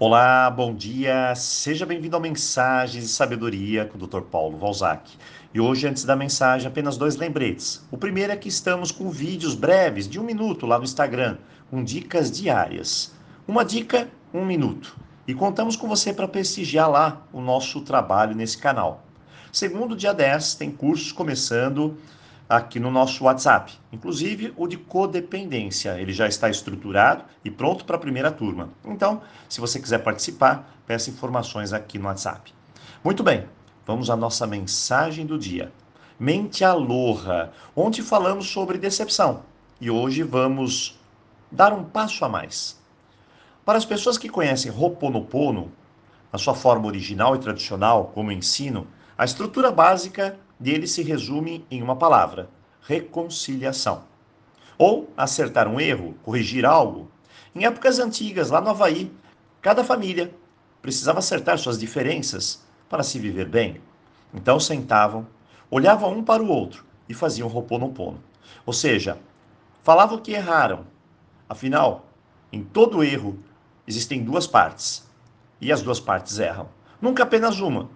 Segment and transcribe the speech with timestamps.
[0.00, 4.20] Olá, bom dia, seja bem-vindo ao Mensagens de Sabedoria com o Dr.
[4.20, 5.10] Paulo Valzac.
[5.52, 7.84] E hoje, antes da mensagem, apenas dois lembretes.
[7.90, 11.38] O primeiro é que estamos com vídeos breves de um minuto lá no Instagram,
[11.68, 13.12] com dicas diárias.
[13.44, 14.96] Uma dica, um minuto.
[15.26, 19.04] E contamos com você para prestigiar lá o nosso trabalho nesse canal.
[19.50, 21.98] Segundo, dia 10, tem cursos começando
[22.48, 26.00] aqui no nosso WhatsApp, inclusive o de codependência.
[26.00, 28.70] Ele já está estruturado e pronto para a primeira turma.
[28.84, 32.54] Então, se você quiser participar, peça informações aqui no WhatsApp.
[33.04, 33.46] Muito bem,
[33.86, 35.70] vamos à nossa mensagem do dia.
[36.18, 39.42] Mente Aloha, onde falamos sobre decepção.
[39.80, 40.98] E hoje vamos
[41.52, 42.80] dar um passo a mais.
[43.64, 45.70] Para as pessoas que conhecem Ho'oponopono,
[46.32, 51.82] na sua forma original e tradicional, como ensino, a estrutura básica dele se resume em
[51.82, 52.48] uma palavra:
[52.82, 54.04] reconciliação.
[54.76, 57.10] Ou acertar um erro, corrigir algo.
[57.54, 59.12] Em épocas antigas, lá no Havaí,
[59.60, 60.32] cada família
[60.80, 63.80] precisava acertar suas diferenças para se viver bem.
[64.32, 65.26] Então sentavam,
[65.70, 68.22] olhavam um para o outro e faziam roponopono.
[68.64, 69.18] Ou seja,
[69.82, 70.86] falavam que erraram.
[71.48, 72.06] Afinal,
[72.52, 73.38] em todo erro
[73.86, 75.06] existem duas partes.
[75.60, 76.68] E as duas partes erram.
[77.00, 77.90] Nunca apenas uma.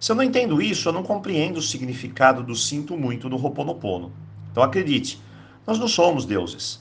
[0.00, 4.12] Se eu não entendo isso, eu não compreendo o significado do sinto muito no Roponopono.
[4.50, 5.20] Então acredite,
[5.66, 6.80] nós não somos deuses.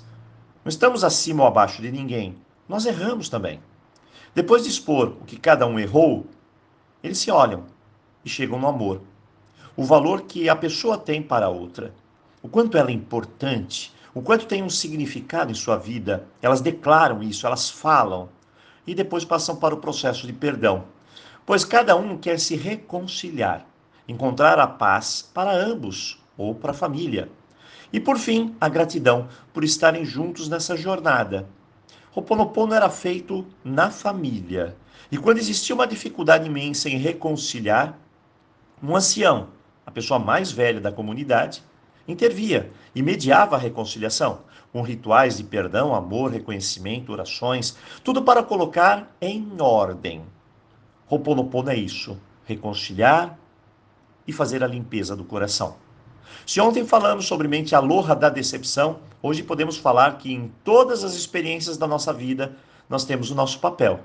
[0.64, 2.36] Não estamos acima ou abaixo de ninguém.
[2.70, 3.60] Nós erramos também.
[4.36, 6.28] Depois de expor o que cada um errou,
[7.02, 7.66] eles se olham
[8.24, 9.02] e chegam no amor.
[9.76, 11.96] O valor que a pessoa tem para a outra.
[12.44, 16.28] O quanto ela é importante, o quanto tem um significado em sua vida.
[16.40, 18.30] Elas declaram isso, elas falam
[18.86, 20.86] e depois passam para o processo de perdão
[21.48, 23.66] pois cada um quer se reconciliar,
[24.06, 27.30] encontrar a paz para ambos ou para a família.
[27.92, 31.48] E por fim, a gratidão por estarem juntos nessa jornada.
[32.14, 34.76] O Ponopono era feito na família.
[35.10, 37.98] E quando existia uma dificuldade imensa em reconciliar,
[38.84, 39.48] um ancião,
[39.86, 41.64] a pessoa mais velha da comunidade,
[42.06, 44.42] intervia e mediava a reconciliação,
[44.74, 50.26] com rituais de perdão, amor, reconhecimento, orações, tudo para colocar em ordem
[51.10, 53.40] Ho'oponopono é isso, reconciliar
[54.28, 55.76] e fazer a limpeza do coração.
[56.46, 61.14] Se ontem falamos sobre mente aloha da decepção, hoje podemos falar que em todas as
[61.14, 62.56] experiências da nossa vida
[62.90, 64.02] nós temos o nosso papel.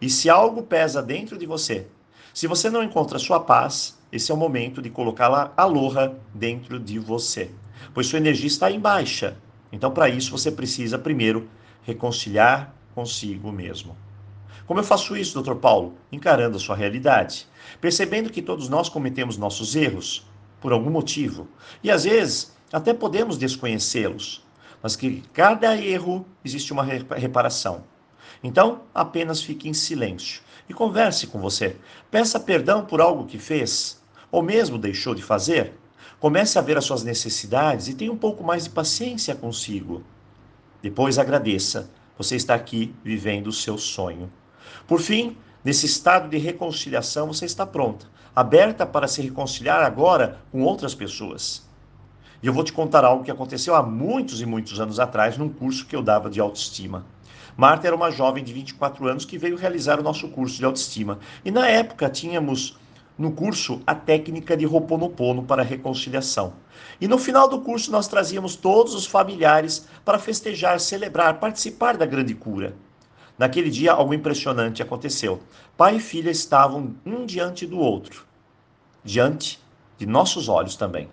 [0.00, 1.88] E se algo pesa dentro de você,
[2.32, 7.00] se você não encontra sua paz, esse é o momento de colocá-la aloha dentro de
[7.00, 7.50] você,
[7.92, 9.36] pois sua energia está em baixa.
[9.72, 11.48] Então, para isso, você precisa primeiro
[11.82, 14.03] reconciliar consigo mesmo.
[14.66, 15.56] Como eu faço isso, Dr.
[15.56, 15.94] Paulo?
[16.10, 17.46] Encarando a sua realidade,
[17.80, 20.26] percebendo que todos nós cometemos nossos erros
[20.60, 21.46] por algum motivo,
[21.82, 24.42] e às vezes até podemos desconhecê-los,
[24.82, 27.84] mas que cada erro existe uma reparação.
[28.42, 31.76] Então, apenas fique em silêncio e converse com você.
[32.10, 35.74] Peça perdão por algo que fez ou mesmo deixou de fazer.
[36.18, 40.02] Comece a ver as suas necessidades e tenha um pouco mais de paciência consigo.
[40.82, 41.90] Depois agradeça.
[42.16, 44.32] Você está aqui vivendo o seu sonho.
[44.86, 50.62] Por fim, nesse estado de reconciliação, você está pronta, aberta para se reconciliar agora com
[50.62, 51.68] outras pessoas.
[52.42, 55.48] E eu vou te contar algo que aconteceu há muitos e muitos anos atrás, num
[55.48, 57.06] curso que eu dava de autoestima.
[57.56, 61.20] Marta era uma jovem de 24 anos que veio realizar o nosso curso de autoestima.
[61.44, 62.76] E na época tínhamos
[63.16, 66.54] no curso a técnica de Roponopono para reconciliação.
[67.00, 72.04] E no final do curso nós trazíamos todos os familiares para festejar, celebrar, participar da
[72.04, 72.74] grande cura.
[73.36, 75.42] Naquele dia, algo impressionante aconteceu.
[75.76, 78.24] Pai e filha estavam um diante do outro,
[79.02, 79.60] diante
[79.98, 81.08] de nossos olhos também.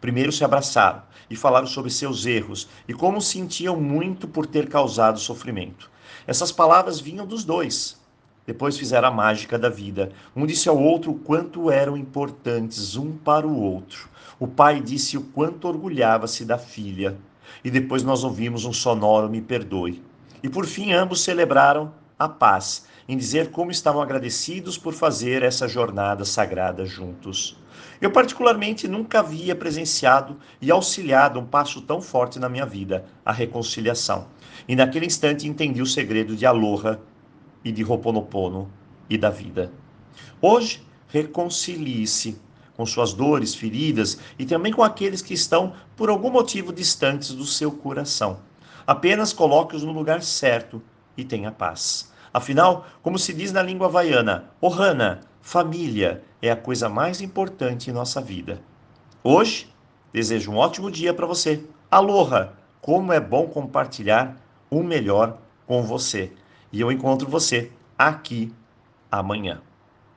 [0.00, 5.18] Primeiro se abraçaram e falaram sobre seus erros e como sentiam muito por ter causado
[5.18, 5.90] sofrimento.
[6.26, 7.98] Essas palavras vinham dos dois.
[8.46, 10.12] Depois fizeram a mágica da vida.
[10.36, 14.10] Um disse ao outro o quanto eram importantes um para o outro.
[14.38, 17.16] O pai disse o quanto orgulhava-se da filha.
[17.64, 20.02] E depois nós ouvimos um sonoro me perdoe.
[20.44, 25.66] E por fim, ambos celebraram a paz, em dizer como estavam agradecidos por fazer essa
[25.66, 27.56] jornada sagrada juntos.
[27.98, 33.32] Eu, particularmente, nunca havia presenciado e auxiliado um passo tão forte na minha vida, a
[33.32, 34.26] reconciliação.
[34.68, 37.00] E naquele instante entendi o segredo de Aloha
[37.64, 38.70] e de Roponopono
[39.08, 39.72] e da vida.
[40.42, 42.38] Hoje, reconcilie-se
[42.76, 47.46] com suas dores, feridas e também com aqueles que estão, por algum motivo, distantes do
[47.46, 48.40] seu coração.
[48.86, 50.82] Apenas coloque-os no lugar certo
[51.16, 52.12] e tenha paz.
[52.32, 57.92] Afinal, como se diz na língua havaiana, Ohana, família é a coisa mais importante em
[57.92, 58.60] nossa vida.
[59.22, 59.72] Hoje,
[60.12, 61.64] desejo um ótimo dia para você.
[61.90, 62.52] Aloha!
[62.80, 64.36] Como é bom compartilhar
[64.68, 66.32] o melhor com você.
[66.70, 68.52] E eu encontro você aqui
[69.10, 69.62] amanhã.